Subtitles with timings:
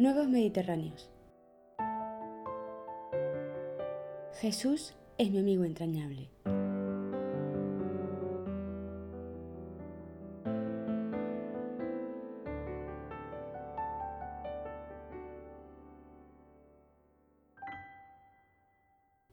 [0.00, 1.10] Nuevos Mediterráneos.
[4.40, 6.30] Jesús es mi amigo entrañable.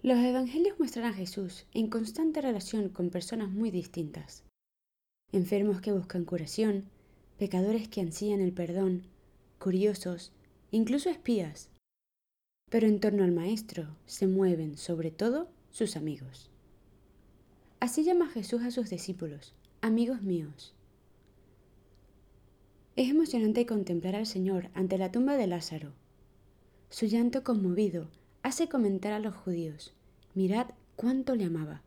[0.02, 4.44] Los evangelios muestran a Jesús en constante relación con personas muy distintas.
[5.32, 6.90] Enfermos que buscan curación,
[7.38, 9.04] pecadores que ansían el perdón,
[9.60, 10.32] curiosos,
[10.76, 11.70] incluso espías.
[12.70, 16.50] Pero en torno al Maestro se mueven sobre todo sus amigos.
[17.80, 20.74] Así llama Jesús a sus discípulos, amigos míos.
[22.98, 25.94] Es emocionante contemplar al Señor ante la tumba de Lázaro.
[26.90, 28.10] Su llanto conmovido
[28.44, 29.94] hace comentar a los judíos,
[30.34, 30.68] mirad
[30.98, 31.84] cuánto le amaba.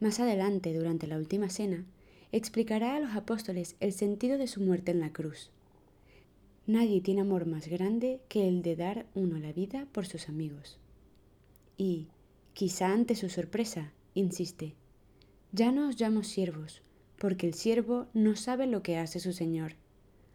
[0.00, 1.84] Más adelante, durante la última cena,
[2.32, 5.52] explicará a los apóstoles el sentido de su muerte en la cruz.
[6.66, 10.78] Nadie tiene amor más grande que el de dar uno la vida por sus amigos.
[11.76, 12.06] Y,
[12.54, 14.74] quizá ante su sorpresa, insiste,
[15.52, 16.80] ya no os llamo siervos,
[17.18, 19.74] porque el siervo no sabe lo que hace su Señor.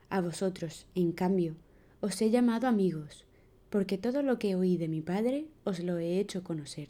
[0.10, 1.56] A vosotros, en cambio,
[2.00, 3.26] os he llamado amigos,
[3.72, 6.90] porque todo lo que oí de mi Padre os lo he hecho conocer.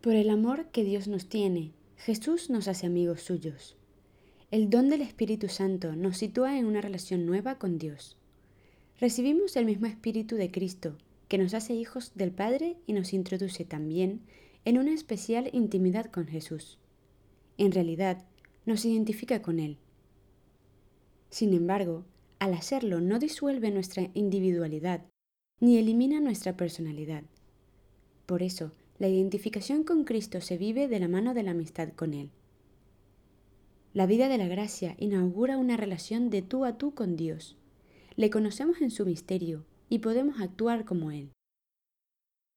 [0.00, 3.76] Por el amor que Dios nos tiene, Jesús nos hace amigos suyos.
[4.50, 8.16] El don del Espíritu Santo nos sitúa en una relación nueva con Dios.
[8.98, 10.96] Recibimos el mismo Espíritu de Cristo,
[11.28, 14.22] que nos hace hijos del Padre y nos introduce también
[14.64, 16.78] en una especial intimidad con Jesús.
[17.58, 18.24] En realidad,
[18.66, 19.78] nos identifica con Él.
[21.28, 22.04] Sin embargo,
[22.40, 25.04] al hacerlo no disuelve nuestra individualidad,
[25.60, 27.22] ni elimina nuestra personalidad.
[28.26, 32.14] Por eso, la identificación con Cristo se vive de la mano de la amistad con
[32.14, 32.32] Él.
[33.92, 37.56] La vida de la gracia inaugura una relación de tú a tú con Dios.
[38.14, 41.32] Le conocemos en su misterio y podemos actuar como Él.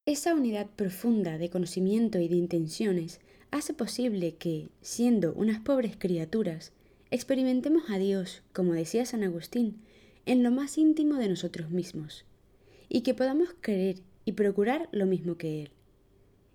[0.05, 6.71] Esa unidad profunda de conocimiento y de intenciones hace posible que, siendo unas pobres criaturas,
[7.09, 9.81] experimentemos a Dios, como decía San Agustín,
[10.27, 12.25] en lo más íntimo de nosotros mismos,
[12.89, 15.71] y que podamos creer y procurar lo mismo que Él.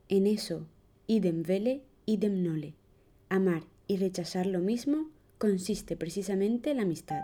[0.09, 0.69] En eso,
[1.09, 2.75] idem vele, idem nole.
[3.29, 7.23] Amar y rechazar lo mismo consiste precisamente la amistad.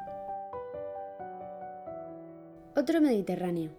[2.74, 3.70] Otro Mediterráneo.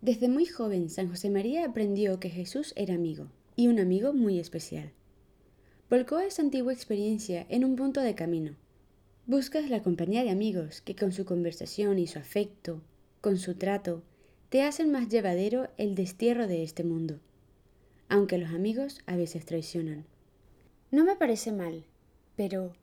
[0.00, 4.38] Desde muy joven San José María aprendió que Jesús era amigo, y un amigo muy
[4.38, 4.92] especial.
[5.88, 8.56] Volcó esa antigua experiencia en un punto de camino.
[9.26, 12.82] Buscas la compañía de amigos que con su conversación y su afecto,
[13.20, 14.02] con su trato,
[14.48, 17.20] te hacen más llevadero el destierro de este mundo,
[18.12, 20.04] aunque los amigos a veces traicionan.
[20.90, 21.86] No me parece mal,
[22.36, 22.74] pero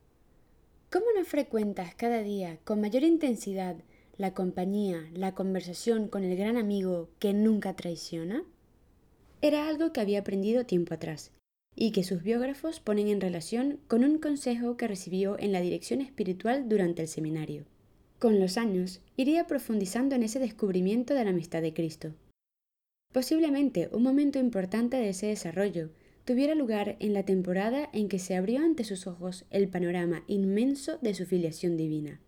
[0.90, 3.76] ¿cómo no frecuentas cada día con mayor intensidad
[4.18, 8.42] la compañía, la conversación con el gran amigo que nunca traiciona?
[9.40, 11.30] Era algo que había aprendido tiempo atrás
[11.76, 16.00] y que sus biógrafos ponen en relación con un consejo que recibió en la dirección
[16.00, 17.66] espiritual durante el seminario.
[18.18, 22.14] Con los años, iría profundizando en ese descubrimiento de la amistad de Cristo.
[23.12, 25.90] Posiblemente un momento importante de ese desarrollo
[26.24, 30.98] tuviera lugar en la temporada en que se abrió ante sus ojos el panorama inmenso
[30.98, 32.20] de su filiación divina.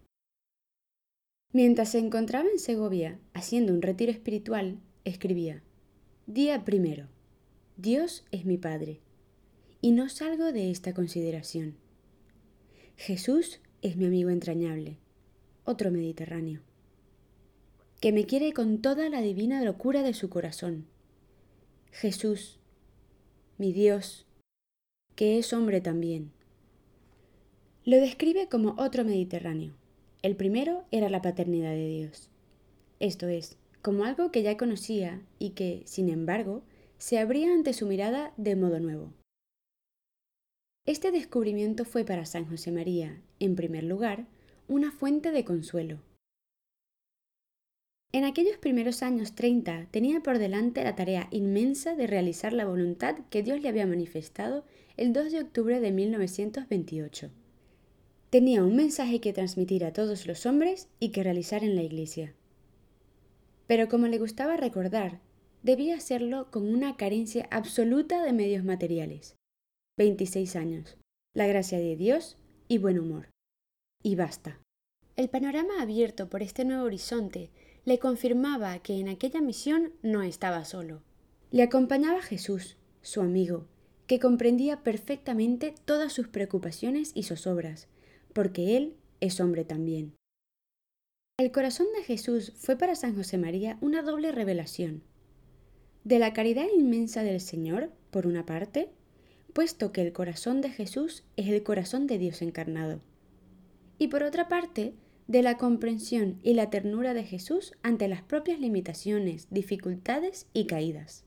[1.52, 5.62] Mientras se encontraba en Segovia haciendo un retiro espiritual, escribía,
[6.26, 7.08] Día primero,
[7.76, 9.00] Dios es mi Padre,
[9.80, 11.76] y no salgo de esta consideración.
[12.96, 14.96] Jesús es mi amigo entrañable,
[15.64, 16.62] otro Mediterráneo,
[18.02, 20.86] que me quiere con toda la divina locura de su corazón.
[21.92, 22.58] Jesús,
[23.58, 24.26] mi Dios,
[25.14, 26.32] que es hombre también.
[27.84, 29.76] Lo describe como otro Mediterráneo.
[30.22, 32.28] El primero era la paternidad de Dios,
[32.98, 36.64] esto es, como algo que ya conocía y que, sin embargo,
[36.98, 39.12] se abría ante su mirada de modo nuevo.
[40.86, 44.26] Este descubrimiento fue para San José María, en primer lugar,
[44.66, 46.00] una fuente de consuelo.
[48.12, 53.16] En aquellos primeros años 30 tenía por delante la tarea inmensa de realizar la voluntad
[53.30, 54.64] que Dios le había manifestado
[54.98, 57.30] el 2 de octubre de 1928.
[58.28, 62.34] Tenía un mensaje que transmitir a todos los hombres y que realizar en la Iglesia.
[63.66, 65.20] Pero como le gustaba recordar,
[65.62, 69.36] debía hacerlo con una carencia absoluta de medios materiales.
[69.96, 70.98] 26 años,
[71.34, 72.36] la gracia de Dios
[72.68, 73.28] y buen humor
[74.02, 74.58] y basta.
[75.16, 77.50] El panorama abierto por este nuevo horizonte
[77.84, 81.02] le confirmaba que en aquella misión no estaba solo.
[81.50, 83.66] Le acompañaba Jesús, su amigo,
[84.06, 87.88] que comprendía perfectamente todas sus preocupaciones y zozobras,
[88.32, 90.14] porque Él es hombre también.
[91.38, 95.02] El corazón de Jesús fue para San José María una doble revelación.
[96.04, 98.90] De la caridad inmensa del Señor, por una parte,
[99.52, 103.00] puesto que el corazón de Jesús es el corazón de Dios encarnado.
[103.98, 104.94] Y por otra parte,
[105.28, 111.24] de la comprensión y la ternura de Jesús ante las propias limitaciones, dificultades y caídas.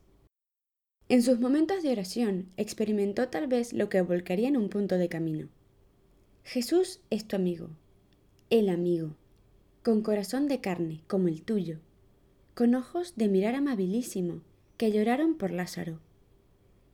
[1.08, 5.08] En sus momentos de oración experimentó tal vez lo que volcaría en un punto de
[5.08, 5.50] camino.
[6.44, 7.70] Jesús es tu amigo,
[8.50, 9.16] el amigo,
[9.84, 11.80] con corazón de carne como el tuyo,
[12.56, 14.42] con ojos de mirar amabilísimo,
[14.78, 16.00] que lloraron por Lázaro.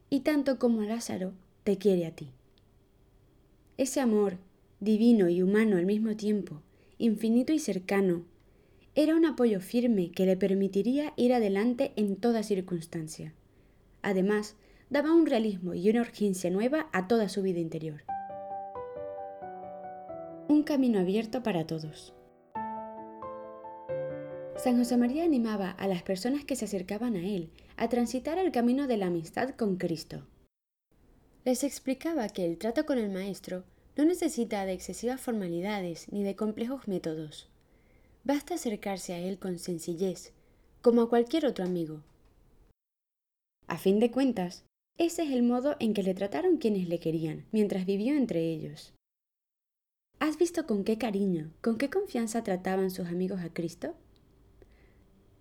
[0.09, 1.33] Y tanto como Lázaro,
[1.63, 2.31] te quiere a ti.
[3.77, 4.37] Ese amor,
[4.79, 6.61] divino y humano al mismo tiempo,
[7.01, 8.25] infinito y cercano,
[8.93, 13.33] era un apoyo firme que le permitiría ir adelante en toda circunstancia.
[14.03, 14.55] Además,
[14.89, 18.03] daba un realismo y una urgencia nueva a toda su vida interior.
[20.47, 22.13] Un camino abierto para todos.
[24.57, 28.51] San José María animaba a las personas que se acercaban a él a transitar el
[28.51, 30.27] camino de la amistad con Cristo.
[31.45, 33.63] Les explicaba que el trato con el Maestro
[33.97, 37.49] no necesita de excesivas formalidades ni de complejos métodos.
[38.23, 40.33] Basta acercarse a él con sencillez,
[40.81, 42.01] como a cualquier otro amigo.
[43.67, 44.63] A fin de cuentas,
[44.97, 48.93] ese es el modo en que le trataron quienes le querían, mientras vivió entre ellos.
[50.19, 53.95] ¿Has visto con qué cariño, con qué confianza trataban sus amigos a Cristo?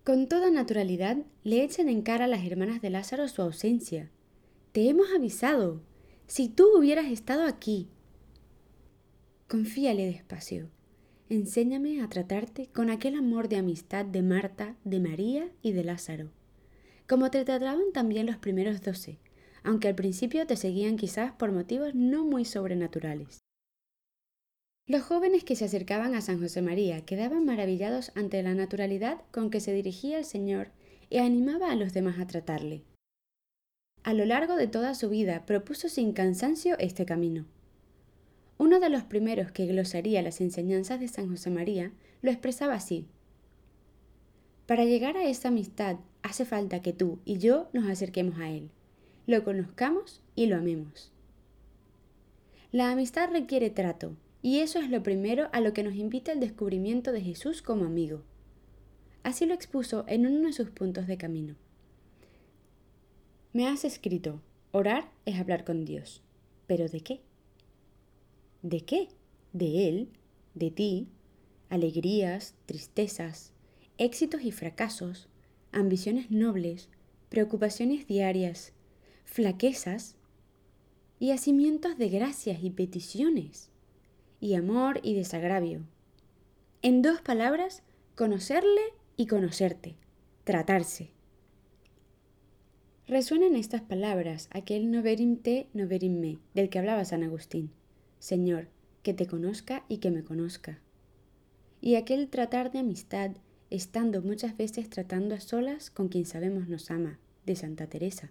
[0.03, 4.09] Con toda naturalidad le echan en cara a las hermanas de Lázaro su ausencia.
[4.71, 5.81] Te hemos avisado.
[6.25, 7.87] Si tú hubieras estado aquí.
[9.51, 10.69] Confíale despacio.
[11.27, 16.31] Enséñame a tratarte con aquel amor de amistad de Marta, de María y de Lázaro,
[17.05, 19.19] como te trataban también los primeros doce,
[19.61, 23.39] aunque al principio te seguían quizás por motivos no muy sobrenaturales.
[24.87, 29.49] Los jóvenes que se acercaban a San José María quedaban maravillados ante la naturalidad con
[29.49, 30.69] que se dirigía el Señor
[31.09, 32.85] y animaba a los demás a tratarle.
[34.03, 37.47] A lo largo de toda su vida propuso sin cansancio este camino.
[38.61, 41.91] Uno de los primeros que glosaría las enseñanzas de San José María
[42.21, 43.07] lo expresaba así.
[44.67, 48.69] Para llegar a esa amistad hace falta que tú y yo nos acerquemos a Él,
[49.25, 51.11] lo conozcamos y lo amemos.
[52.71, 56.39] La amistad requiere trato, y eso es lo primero a lo que nos invita el
[56.39, 58.21] descubrimiento de Jesús como amigo.
[59.23, 61.55] Así lo expuso en uno de sus puntos de camino.
[63.53, 64.39] Me has escrito,
[64.71, 66.21] orar es hablar con Dios.
[66.67, 67.21] ¿Pero de qué?
[68.61, 69.09] ¿De qué?
[69.53, 70.09] De Él,
[70.53, 71.07] de ti,
[71.69, 73.53] alegrías, tristezas,
[73.97, 75.29] éxitos y fracasos,
[75.71, 76.89] ambiciones nobles,
[77.29, 78.73] preocupaciones diarias,
[79.25, 80.15] flaquezas
[81.19, 83.69] y hacimientos de gracias y peticiones
[84.39, 85.85] y amor y desagravio.
[86.81, 87.83] En dos palabras,
[88.15, 88.81] conocerle
[89.15, 89.95] y conocerte,
[90.43, 91.11] tratarse.
[93.07, 97.71] Resuenan estas palabras aquel noverim te, noverim me, del que hablaba San Agustín.
[98.21, 98.67] Señor,
[99.01, 100.79] que te conozca y que me conozca.
[101.81, 103.31] Y aquel tratar de amistad,
[103.71, 108.29] estando muchas veces tratando a solas con quien sabemos nos ama, de Santa Teresa.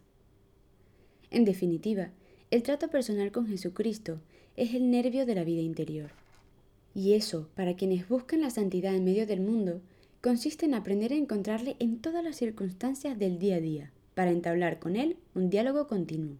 [1.32, 2.10] En definitiva,
[2.52, 4.20] el trato personal con Jesucristo
[4.56, 6.12] es el nervio de la vida interior.
[6.94, 9.80] Y eso, para quienes buscan la santidad en medio del mundo,
[10.20, 14.78] consiste en aprender a encontrarle en todas las circunstancias del día a día, para entablar
[14.78, 16.37] con él un diálogo continuo.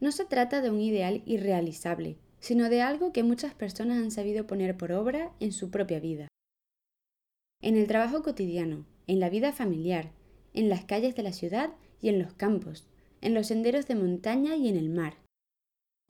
[0.00, 4.46] No se trata de un ideal irrealizable, sino de algo que muchas personas han sabido
[4.46, 6.28] poner por obra en su propia vida.
[7.62, 10.12] En el trabajo cotidiano, en la vida familiar,
[10.54, 11.70] en las calles de la ciudad
[12.00, 12.86] y en los campos,
[13.20, 15.14] en los senderos de montaña y en el mar,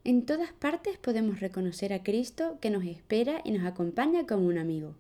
[0.03, 4.57] en todas partes podemos reconocer a Cristo que nos espera y nos acompaña como un
[4.57, 4.97] amigo.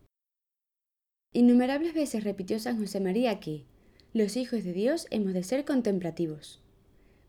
[1.32, 3.64] Innumerables veces repitió San José María que
[4.12, 6.60] los hijos de Dios hemos de ser contemplativos.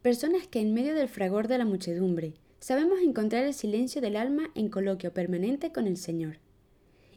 [0.02, 4.52] Personas que en medio del fragor de la muchedumbre sabemos encontrar el silencio del alma
[4.54, 6.38] en coloquio permanente con el Señor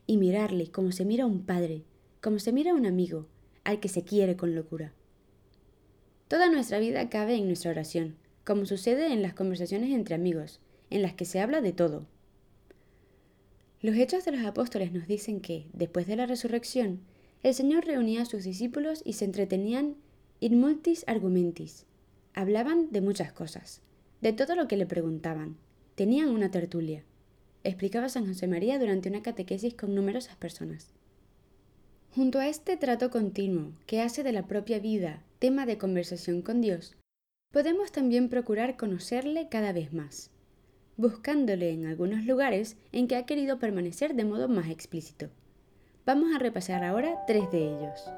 [0.06, 1.84] y mirarle como se mira a un padre,
[2.22, 3.26] como se mira a un amigo,
[3.62, 4.94] al que se quiere con locura.
[6.28, 11.02] Toda nuestra vida cabe en nuestra oración, como sucede en las conversaciones entre amigos, en
[11.02, 12.06] las que se habla de todo.
[13.82, 17.00] Los hechos de los apóstoles nos dicen que, después de la resurrección,
[17.42, 19.96] el Señor reunía a sus discípulos y se entretenían
[20.40, 21.84] in multis argumentis.
[22.32, 23.82] Hablaban de muchas cosas,
[24.24, 25.58] de todo lo que le preguntaban.
[25.96, 27.04] Tenían una tertulia.
[27.62, 30.94] Explicaba San José María durante una catequesis con numerosas personas.
[32.14, 36.62] Junto a este trato continuo que hace de la propia vida tema de conversación con
[36.62, 36.96] Dios,
[37.52, 40.30] podemos también procurar conocerle cada vez más.
[40.96, 45.28] buscándole en algunos lugares en que ha querido permanecer de modo más explícito.
[46.06, 48.10] Vamos a repasar ahora tres de ellos.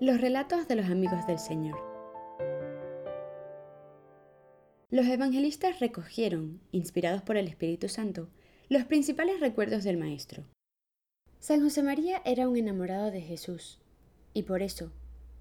[0.00, 1.89] Los relatos de los amigos del Señor.
[4.92, 8.28] Los evangelistas recogieron, inspirados por el Espíritu Santo,
[8.68, 10.42] los principales recuerdos del Maestro.
[11.38, 13.78] San José María era un enamorado de Jesús,
[14.34, 14.90] y por eso,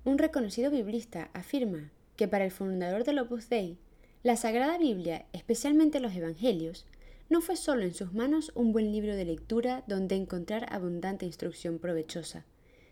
[0.06, 3.80] un reconocido biblista afirma que para el fundador del Opus Dei,
[4.22, 6.86] la Sagrada Biblia, especialmente los Evangelios,
[7.28, 11.80] no fue solo en sus manos un buen libro de lectura donde encontrar abundante instrucción
[11.80, 12.46] provechosa,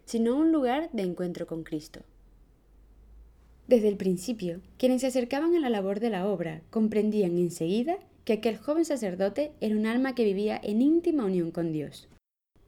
[0.05, 2.01] sino un lugar de encuentro con Cristo.
[3.67, 8.33] Desde el principio, quienes se acercaban a la labor de la obra comprendían enseguida que
[8.33, 12.07] aquel joven sacerdote era un alma que vivía en íntima unión con Dios.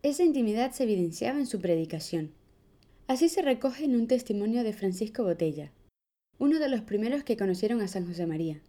[0.03, 2.31] Esa intimidad se evidenciaba en su predicación.
[3.07, 5.71] Así se recoge en un testimonio de Francisco Botella,
[6.37, 8.61] uno de los primeros que conocieron a San José María.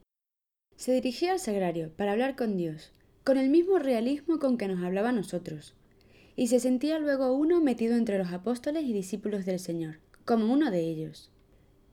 [0.77, 2.93] Se dirigió al sagrario para hablar con Dios,
[3.25, 5.75] con el mismo realismo con que nos hablaba a nosotros,
[6.37, 10.71] y se sentía luego uno metido entre los apóstoles y discípulos del Señor, como uno
[10.71, 11.31] de ellos.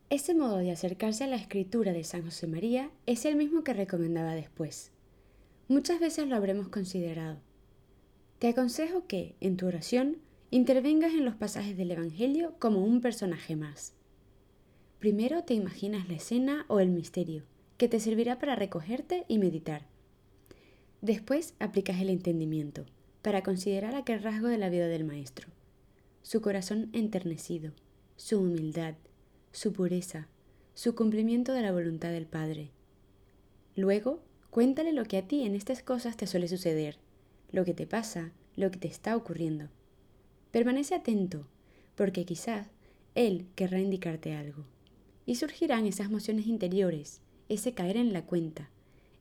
[0.10, 3.74] Ese modo de acercarse a la escritura de San José María es el mismo que
[3.74, 4.92] recomendaba después.
[5.68, 7.40] Muchas veces lo habremos considerado.
[8.40, 10.18] Te aconsejo que, en tu oración,
[10.50, 13.96] intervengas en los pasajes del Evangelio como un personaje más.
[15.00, 17.44] Primero te imaginas la escena o el misterio,
[17.78, 19.88] que te servirá para recogerte y meditar.
[21.02, 22.86] Después aplicas el entendimiento,
[23.22, 25.50] para considerar aquel rasgo de la vida del Maestro,
[26.22, 27.74] su corazón enternecido,
[28.16, 28.96] su humildad,
[29.52, 30.28] su pureza,
[30.74, 32.72] su cumplimiento de la voluntad del Padre.
[33.76, 36.98] Luego, cuéntale lo que a ti en estas cosas te suele suceder,
[37.52, 39.70] lo que te pasa, lo que te está ocurriendo.
[40.52, 41.48] Permanece atento,
[41.96, 42.68] porque quizás
[43.16, 44.66] Él querrá indicarte algo
[45.26, 48.70] y surgirán esas mociones interiores, ese caer en la cuenta,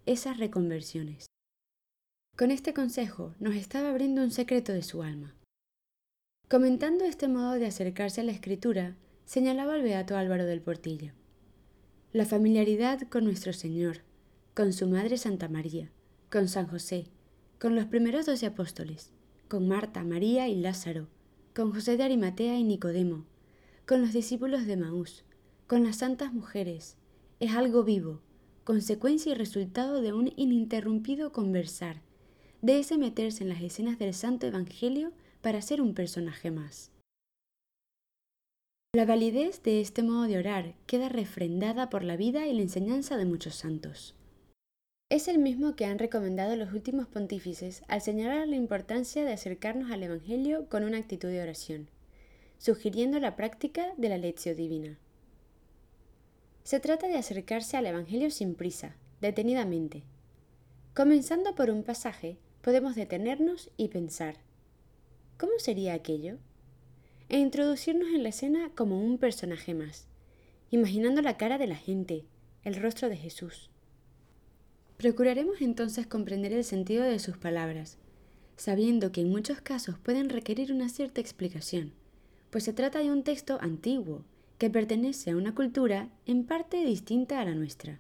[0.06, 1.26] esas reconversiones.
[2.36, 5.34] Con este consejo nos estaba abriendo un secreto de su alma.
[6.48, 8.94] Comentando este modo de acercarse a la escritura,
[9.26, 11.12] señalaba el beato Álvaro del Portillo.
[12.12, 13.98] La familiaridad con nuestro Señor,
[14.54, 15.90] con su Madre Santa María,
[16.30, 17.08] con San José,
[17.58, 19.10] con los primeros doce apóstoles,
[19.48, 21.08] con Marta, María y Lázaro,
[21.56, 23.24] con José de Arimatea y Nicodemo,
[23.84, 25.24] con los discípulos de Maús,
[25.66, 26.96] con las santas mujeres
[27.40, 28.20] es algo vivo,
[28.62, 32.00] consecuencia y resultado de un ininterrumpido conversar,
[32.62, 36.92] de ese meterse en las escenas del Santo Evangelio para ser un personaje más.
[38.96, 43.18] La validez de este modo de orar queda refrendada por la vida y la enseñanza
[43.18, 44.14] de muchos santos.
[45.10, 49.90] Es el mismo que han recomendado los últimos pontífices al señalar la importancia de acercarnos
[49.90, 51.90] al Evangelio con una actitud de oración,
[52.56, 54.98] sugiriendo la práctica de la lección divina.
[56.64, 60.04] Se trata de acercarse al Evangelio sin prisa, detenidamente.
[60.94, 64.36] Comenzando por un pasaje, podemos detenernos y pensar,
[65.36, 66.38] ¿cómo sería aquello?
[67.28, 70.06] E introducirnos en la escena como un personaje más,
[70.70, 72.24] imaginando la cara de la gente,
[72.62, 73.68] el rostro de Jesús.
[74.96, 77.98] Procuraremos entonces comprender el sentido de sus palabras,
[78.56, 81.92] sabiendo que en muchos casos pueden requerir una cierta explicación,
[82.50, 84.24] pues se trata de un texto antiguo,
[84.58, 87.98] que pertenece a una cultura en parte distinta a la nuestra.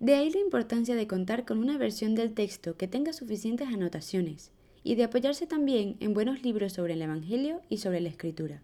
[0.00, 4.52] De ahí la importancia de contar con una versión del texto que tenga suficientes anotaciones
[4.84, 8.62] y de apoyarse también en buenos libros sobre el Evangelio y sobre la Escritura.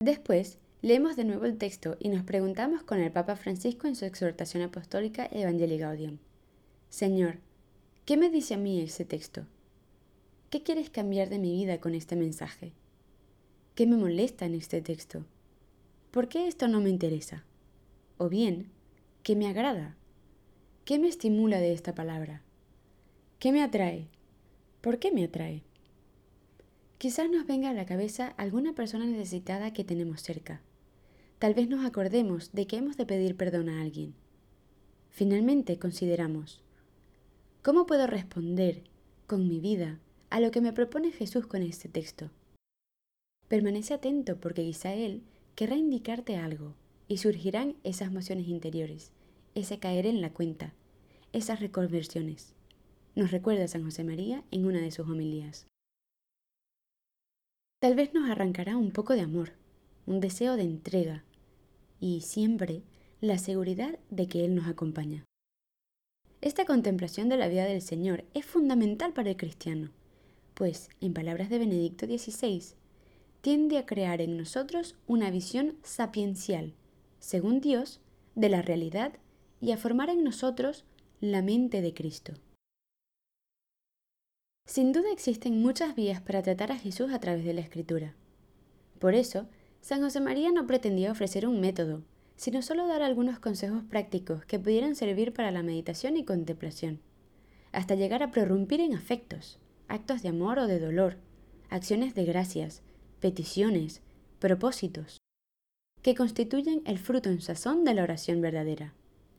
[0.00, 4.04] Después, leemos de nuevo el texto y nos preguntamos con el Papa Francisco en su
[4.04, 6.18] exhortación apostólica Evangelii Gaudium.
[6.88, 7.38] Señor,
[8.04, 9.46] ¿qué me dice a mí ese texto?
[10.50, 12.72] ¿Qué quieres cambiar de mi vida con este mensaje?
[13.74, 15.24] ¿Qué me molesta en este texto?
[16.16, 17.44] ¿por qué esto no me interesa?
[18.16, 18.70] O bien,
[19.22, 19.96] ¿qué me agrada?
[20.86, 22.40] ¿Qué me estimula de esta palabra?
[23.38, 24.08] ¿Qué me atrae?
[24.80, 25.62] ¿Por qué me atrae?
[26.98, 30.62] Quizás nos venga a la cabeza alguna persona necesitada que tenemos cerca.
[31.38, 34.14] Tal vez nos acordemos de que hemos de pedir perdón a alguien.
[35.10, 36.62] Finalmente consideramos,
[37.62, 38.82] ¿cómo puedo responder
[39.26, 39.98] con mi vida
[40.30, 42.30] a lo que me propone Jesús con este texto?
[43.48, 45.22] Permanece atento porque quizá Él
[45.54, 46.74] querrá indicarte algo
[47.08, 49.12] y surgirán esas mociones interiores,
[49.54, 50.72] ese caer en la cuenta,
[51.32, 52.55] esas reconversiones.
[53.16, 55.66] Nos recuerda San José María en una de sus homilías.
[57.80, 59.52] Tal vez nos arrancará un poco de amor,
[60.04, 61.24] un deseo de entrega
[61.98, 62.82] y siempre
[63.22, 65.24] la seguridad de que Él nos acompaña.
[66.42, 69.92] Esta contemplación de la vida del Señor es fundamental para el cristiano,
[70.52, 72.74] pues, en palabras de Benedicto XVI,
[73.40, 76.74] tiende a crear en nosotros una visión sapiencial,
[77.18, 78.02] según Dios,
[78.34, 79.14] de la realidad
[79.62, 80.84] y a formar en nosotros
[81.22, 82.34] la mente de Cristo.
[84.66, 88.14] Sin duda existen muchas vías para tratar a Jesús a través de la Escritura.
[88.98, 89.46] Por eso,
[89.80, 92.02] San José María no pretendía ofrecer un método,
[92.34, 97.00] sino solo dar algunos consejos prácticos que pudieran servir para la meditación y contemplación,
[97.70, 101.16] hasta llegar a prorrumpir en afectos, actos de amor o de dolor,
[101.70, 102.82] acciones de gracias,
[103.20, 104.02] peticiones,
[104.40, 105.18] propósitos,
[106.02, 108.94] que constituyen el fruto en sazón de la oración verdadera,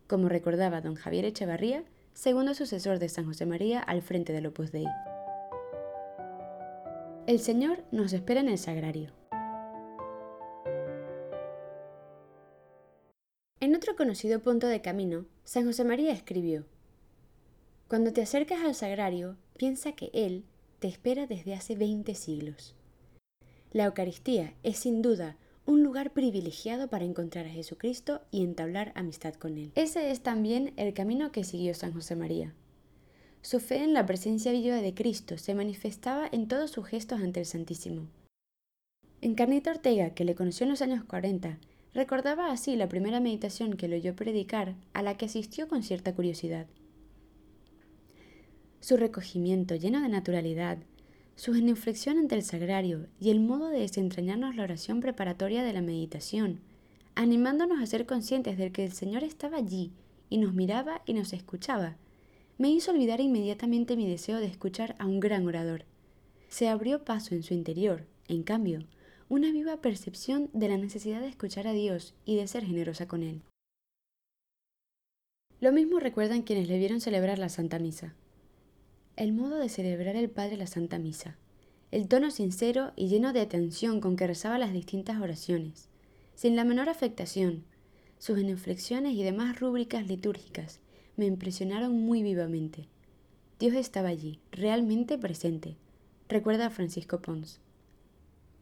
[0.08, 4.72] como recordaba don Javier Echevarría, segundo sucesor de San José María al frente del Opus
[4.72, 4.88] Dei.
[7.28, 9.12] El Señor nos espera en el sagrario.
[13.60, 16.64] En otro conocido punto de camino, San José María escribió,
[17.90, 20.46] Cuando te acercas al sagrario, piensa que Él
[20.80, 22.76] te espera desde hace 20 siglos.
[23.74, 29.34] La Eucaristía es sin duda un lugar privilegiado para encontrar a Jesucristo y entablar amistad
[29.34, 29.74] con Él.
[29.76, 32.56] Ese es también el camino que siguió San José María.
[33.48, 37.40] Su fe en la presencia viva de Cristo se manifestaba en todos sus gestos ante
[37.40, 38.10] el Santísimo.
[39.22, 41.58] Encarnita Ortega, que le conoció en los años 40,
[41.94, 46.14] recordaba así la primera meditación que lo oyó predicar, a la que asistió con cierta
[46.14, 46.68] curiosidad.
[48.82, 50.80] Su recogimiento lleno de naturalidad,
[51.38, 55.82] su genuflexión ante el sagrario y el modo de desentrañarnos la oración preparatoria de la
[55.82, 56.60] meditación,
[57.16, 59.94] animándonos a ser conscientes de que el Señor estaba allí
[60.30, 61.96] y nos miraba y nos escuchaba,
[62.58, 65.86] me hizo olvidar inmediatamente mi deseo de escuchar a un gran orador.
[66.50, 68.80] Se abrió paso en su interior, en cambio,
[69.30, 73.24] una viva percepción de la necesidad de escuchar a Dios y de ser generosa con
[73.24, 73.42] Él.
[75.60, 78.16] Lo mismo recuerdan quienes le vieron celebrar la Santa Misa
[79.18, 81.38] el modo de celebrar el Padre la Santa Misa,
[81.90, 85.90] el tono sincero y lleno de atención con que rezaba las distintas oraciones,
[86.36, 87.64] sin la menor afectación.
[88.20, 90.80] Sus genuflexiones y demás rúbricas litúrgicas
[91.18, 92.88] me impresionaron muy vivamente.
[93.60, 95.76] Dios estaba allí, realmente presente,
[96.30, 97.60] recuerda Francisco Pons.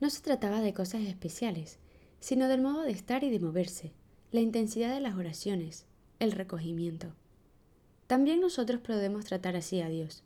[0.01, 1.79] No se trataba de cosas especiales,
[2.19, 3.91] sino del modo de estar y de moverse,
[4.31, 5.85] la intensidad de las oraciones,
[6.19, 7.13] el recogimiento.
[8.07, 10.23] También nosotros podemos tratar así a Dios,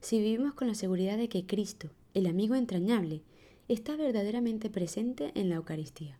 [0.00, 3.22] si vivimos con la seguridad de que Cristo, el amigo entrañable,
[3.68, 6.18] está verdaderamente presente en la Eucaristía.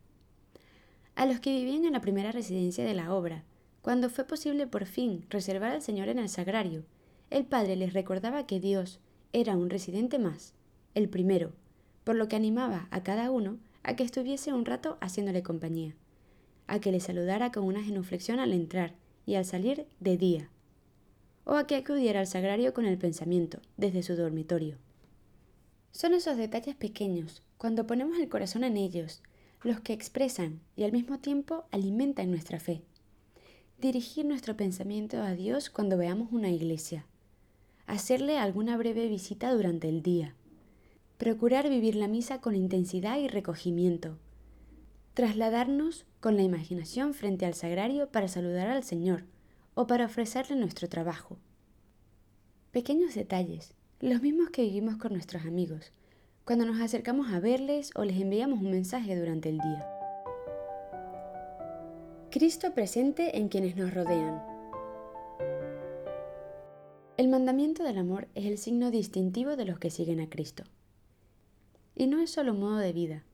[1.14, 3.44] A los que vivían en la primera residencia de la obra,
[3.82, 6.84] cuando fue posible por fin reservar al Señor en el sagrario,
[7.30, 9.00] el Padre les recordaba que Dios
[9.32, 10.54] era un residente más,
[10.94, 11.52] el primero,
[12.04, 15.94] por lo que animaba a cada uno a que estuviese un rato haciéndole compañía,
[16.66, 18.94] a que le saludara con una genuflexión al entrar
[19.26, 20.50] y al salir de día,
[21.44, 24.76] o a que acudiera al sagrario con el pensamiento, desde su dormitorio.
[25.92, 29.22] Son esos detalles pequeños, cuando ponemos el corazón en ellos,
[29.62, 32.82] los que expresan y al mismo tiempo alimentan nuestra fe.
[33.80, 37.06] Dirigir nuestro pensamiento a Dios cuando veamos una iglesia.
[37.86, 40.34] Hacerle alguna breve visita durante el día.
[41.16, 44.18] Procurar vivir la misa con intensidad y recogimiento.
[45.14, 49.22] Trasladarnos con la imaginación frente al sagrario para saludar al Señor
[49.74, 51.38] o para ofrecerle nuestro trabajo.
[52.72, 55.92] Pequeños detalles, los mismos que vivimos con nuestros amigos,
[56.44, 59.97] cuando nos acercamos a verles o les enviamos un mensaje durante el día.
[62.30, 64.42] Cristo presente en quienes nos rodean.
[67.16, 70.64] El mandamiento del amor es el signo distintivo de los que siguen a Cristo.
[71.96, 73.24] Y no es solo un modo de vida,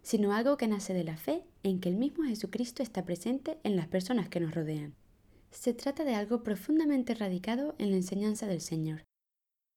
[0.00, 3.76] sino algo que nace de la fe en que el mismo Jesucristo está presente en
[3.76, 4.94] las personas que nos rodean.
[5.50, 9.04] Se trata de algo profundamente radicado en la enseñanza del Señor.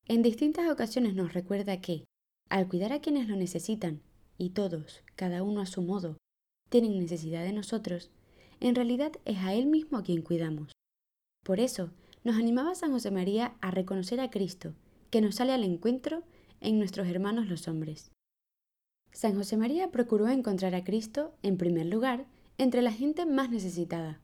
[0.07, 2.05] En distintas ocasiones nos recuerda que,
[2.47, 4.01] al cuidar a quienes lo necesitan,
[4.37, 6.15] y todos, cada uno a su modo,
[6.69, 8.11] tienen necesidad de nosotros,
[8.61, 10.71] en realidad es a Él mismo a quien cuidamos.
[11.43, 11.91] Por eso,
[12.23, 14.73] nos animaba San José María a reconocer a Cristo,
[15.09, 16.23] que nos sale al encuentro
[16.61, 18.11] en nuestros hermanos los hombres.
[19.11, 22.25] San José María procuró encontrar a Cristo, en primer lugar,
[22.57, 24.21] entre la gente más necesitada,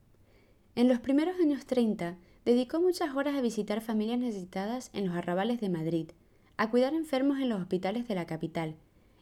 [0.78, 5.60] en los primeros años 30, dedicó muchas horas a visitar familias necesitadas en los arrabales
[5.60, 6.12] de Madrid,
[6.56, 8.76] a cuidar enfermos en los hospitales de la capital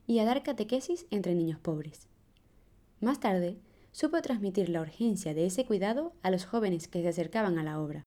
[0.06, 2.10] y a dar catequesis entre niños pobres.
[3.00, 3.58] Más tarde,
[3.96, 7.80] supo transmitir la urgencia de ese cuidado a los jóvenes que se acercaban a la
[7.80, 8.04] obra.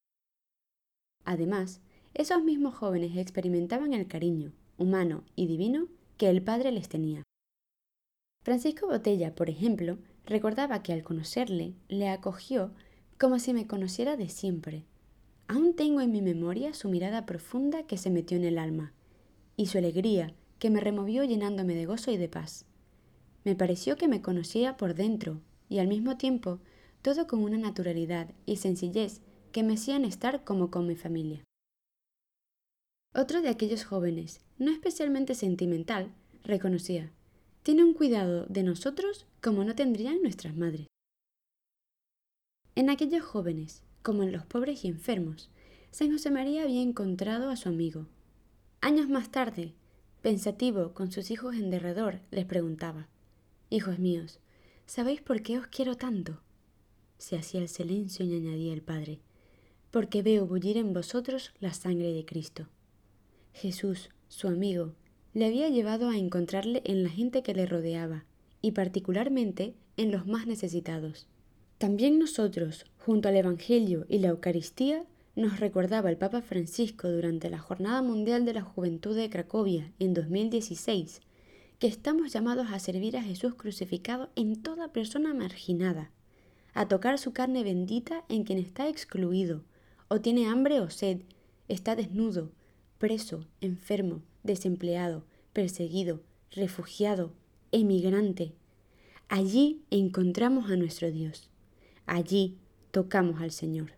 [1.24, 1.80] Además,
[2.12, 7.22] esos mismos jóvenes experimentaban el cariño, humano y divino, que el Padre les tenía.
[8.44, 9.96] Francisco Botella, por ejemplo,
[10.26, 12.74] recordaba que al conocerle, le acogió
[13.18, 14.84] como si me conociera de siempre.
[15.46, 18.92] Aún tengo en mi memoria su mirada profunda que se metió en el alma,
[19.56, 22.66] y su alegría que me removió llenándome de gozo y de paz.
[23.42, 26.60] Me pareció que me conocía por dentro, y al mismo tiempo
[27.02, 29.20] todo con una naturalidad y sencillez
[29.52, 31.44] que me hacían estar como con mi familia.
[33.14, 36.12] Otro de aquellos jóvenes, no especialmente sentimental,
[36.44, 37.10] reconocía,
[37.62, 40.86] tiene un cuidado de nosotros como no tendrían nuestras madres.
[42.74, 45.50] En aquellos jóvenes, como en los pobres y enfermos,
[45.90, 48.06] San José María había encontrado a su amigo.
[48.80, 49.74] Años más tarde,
[50.22, 53.08] pensativo con sus hijos en derredor, les preguntaba,
[53.70, 54.38] Hijos míos,
[54.88, 56.40] ¿sabéis por qué os quiero tanto?
[57.18, 59.20] Se hacía el silencio y añadía el Padre,
[59.90, 62.68] porque veo bullir en vosotros la sangre de Cristo.
[63.52, 64.94] Jesús, su amigo,
[65.34, 68.24] le había llevado a encontrarle en la gente que le rodeaba,
[68.62, 71.26] y particularmente en los más necesitados.
[71.76, 75.04] También nosotros, junto al Evangelio y la Eucaristía,
[75.36, 80.14] nos recordaba el Papa Francisco durante la Jornada Mundial de la Juventud de Cracovia en
[80.14, 81.20] 2016,
[81.78, 86.10] que estamos llamados a servir a Jesús crucificado en toda persona marginada,
[86.74, 89.62] a tocar su carne bendita en quien está excluido,
[90.08, 91.20] o tiene hambre o sed,
[91.68, 92.50] está desnudo,
[92.98, 97.32] preso, enfermo, desempleado, perseguido, refugiado,
[97.70, 98.54] emigrante.
[99.28, 101.48] Allí encontramos a nuestro Dios.
[102.06, 102.56] Allí
[102.90, 103.97] tocamos al Señor.